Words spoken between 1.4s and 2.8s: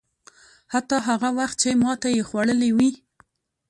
چې ماته یې خوړلې